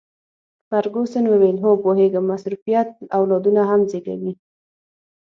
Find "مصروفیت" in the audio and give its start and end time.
2.31-2.89